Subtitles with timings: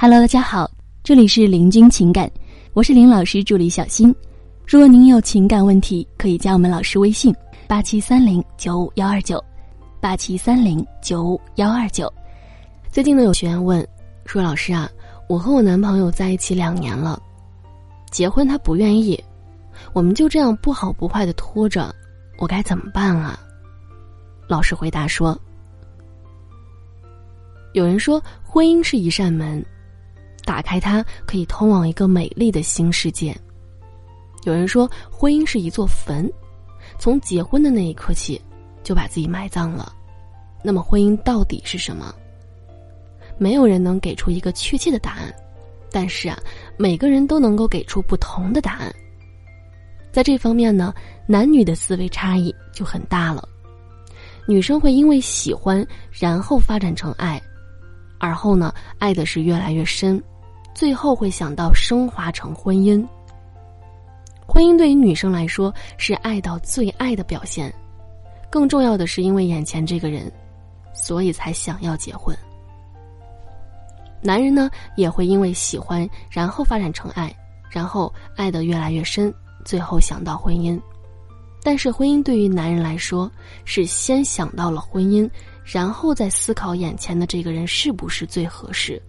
[0.00, 0.70] Hello，大家好，
[1.02, 2.30] 这里是林君情感，
[2.72, 4.14] 我是林老师助理小新。
[4.64, 7.34] 如果您有情感问题，可以加我们老师微信：
[7.66, 9.42] 八七三零九五幺二九，
[10.00, 12.08] 八七三零九五幺二九。
[12.92, 13.84] 最近呢，有学员问
[14.24, 14.88] 说：“老师啊，
[15.28, 17.20] 我和我男朋友在一起两年了，
[18.08, 19.20] 结婚他不愿意，
[19.92, 21.92] 我们就这样不好不坏的拖着，
[22.38, 23.36] 我该怎么办啊？”
[24.46, 25.36] 老师回答说
[27.74, 29.60] ：“有人说婚姻是一扇门，
[30.48, 33.36] 打开它可以通往一个美丽的新世界。”
[34.44, 36.26] 有人说，婚姻是一座坟，
[36.98, 38.40] 从结婚的那一刻起，
[38.82, 39.92] 就把自己埋葬了。
[40.64, 42.14] 那么，婚姻到底是什么？
[43.36, 45.34] 没有人能给出一个确切的答案，
[45.92, 46.38] 但是啊，
[46.78, 48.90] 每个人都能够给出不同的答案。
[50.10, 50.94] 在这方面呢，
[51.26, 53.46] 男女的思维差异就很大了。
[54.46, 57.40] 女生会因为喜欢，然后发展成爱，
[58.18, 60.20] 而后呢，爱的是越来越深，
[60.78, 63.04] 最后会想到升华成婚姻。
[64.46, 67.74] 婚姻对于女生来说是爱到最爱的表现，
[68.48, 70.32] 更重要的是因为眼前这个人，
[70.94, 72.32] 所以才想要结婚。
[74.22, 77.34] 男人呢也会因为喜欢，然后发展成爱，
[77.68, 79.34] 然后爱的越来越深，
[79.64, 80.80] 最后想到婚姻。
[81.60, 83.28] 但是婚姻对于男人来说
[83.64, 85.28] 是先想到了婚姻，
[85.64, 89.02] 然后再思考眼前的这个人是不是最合适，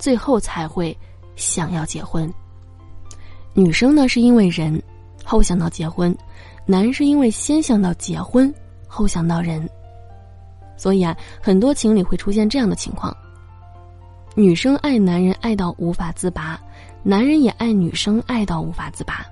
[0.00, 0.96] 最后才会
[1.36, 2.28] 想要结婚。
[3.52, 4.82] 女生呢是因为人，
[5.22, 6.12] 后想到结婚；
[6.66, 8.52] 男人是因为先想到结婚，
[8.88, 9.68] 后想到人。
[10.76, 13.14] 所以啊，很多情侣会出现这样的情况：
[14.34, 16.58] 女生爱男人爱到无法自拔，
[17.02, 19.26] 男人也爱女生爱到无法自拔。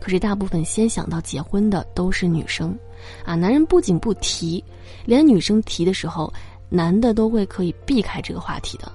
[0.00, 2.78] 可是大部分先想到结婚的都是女生，
[3.24, 4.62] 啊，男人不仅不提，
[5.04, 6.32] 连女生提的时候，
[6.68, 8.92] 男的都会可以避开这个话题的。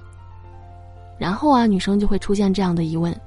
[1.24, 3.18] 然后啊，女生就会出现这样的疑问。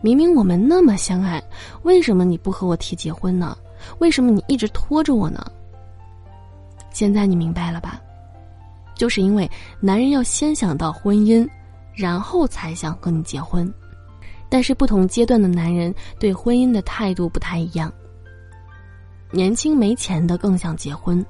[0.00, 1.42] 明明我们那么相爱，
[1.82, 3.58] 为什么你不和我提结婚呢？
[3.98, 5.44] 为什么你一直拖着我呢？
[6.92, 8.00] 现在你明白了吧？
[8.94, 11.44] 就是因为男人要先想到婚姻，
[11.96, 13.68] 然后才想和你结婚。
[14.48, 17.92] 但是不同阶段的男人对婚姻的态度不太一样。
[19.32, 21.26] 年轻没钱的更想结婚，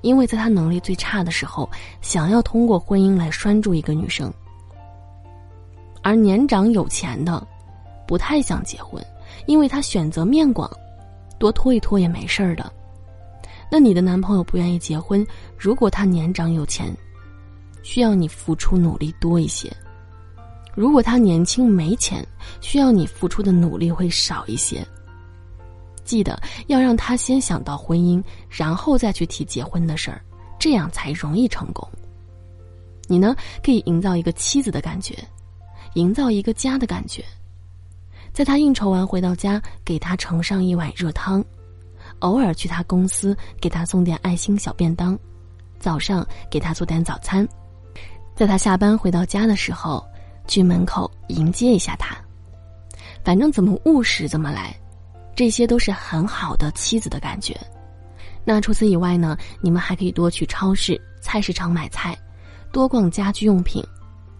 [0.00, 1.70] 因为在他能力最差的时候，
[2.00, 4.34] 想要通过婚姻来拴住一个女生。
[6.04, 7.44] 而年长有钱的。
[8.06, 9.02] 不太想结婚，
[9.46, 10.70] 因为他选择面广，
[11.38, 12.70] 多拖一拖也没事儿的。
[13.72, 15.26] 那你的男朋友不愿意结婚，
[15.56, 16.94] 如果他年长有钱，
[17.82, 19.70] 需要你付出努力多一些；
[20.74, 22.24] 如果他年轻没钱，
[22.60, 24.86] 需要你付出的努力会少一些。
[26.04, 30.20] 记得要让他先想到婚姻，然后再去提结婚的事儿，
[30.58, 31.88] 这样才容易成功。
[33.08, 33.34] 你呢，
[33.64, 35.16] 可以营造一个妻子的感觉，
[35.94, 37.24] 营造一个家的感觉。
[38.32, 41.42] 在他应酬完回到家，给他盛上一碗热汤；
[42.18, 45.16] 偶尔去他公司给他送点爱心小便当；
[45.78, 47.46] 早上给他做点早餐；
[48.34, 50.04] 在他下班回到家的时候，
[50.46, 52.16] 去门口迎接一下他。
[53.24, 54.76] 反正怎么务实怎么来，
[55.36, 57.58] 这些都是很好的妻子的感觉。
[58.44, 59.38] 那除此以外呢？
[59.62, 62.18] 你们还可以多去超市、菜市场买菜，
[62.70, 63.82] 多逛家居用品，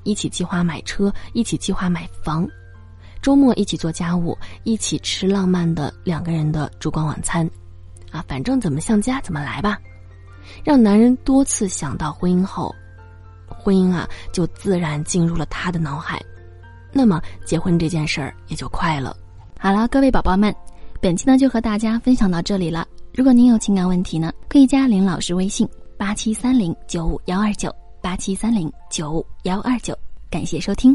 [0.05, 2.49] 一起计划买车，一起计划买房。
[3.21, 7.49] 周末一起做家务，一起吃浪漫的两个人的烛光晚餐，
[8.11, 9.79] 啊，反正怎么像家怎么来吧。
[10.63, 12.75] 让男人多次想到婚姻后，
[13.47, 16.23] 婚姻啊就自然进入了他的脑海，
[16.93, 19.17] 那么结婚这件事儿也就快了。
[19.59, 20.55] 好了，各位宝宝们，
[21.01, 22.87] 本期呢就和大家分享到这里了。
[23.15, 25.67] 如果您有情感问题呢，可以加林老师微信
[25.97, 29.99] 八七三零九五幺二九八七三零九五幺二九，
[30.29, 30.95] 感谢收听。